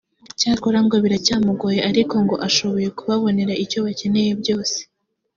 cyakora 0.39 0.79
ngo 0.85 0.95
biracyamugoye 1.03 1.79
ariko 1.89 2.15
ngo 2.23 2.35
ashoboye 2.47 2.87
kubabonera 2.97 3.53
icyo 3.63 3.79
bakeneye 3.85 4.31
byose 4.41 4.79